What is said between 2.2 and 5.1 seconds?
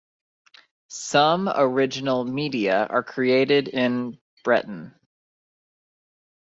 media are created in Breton.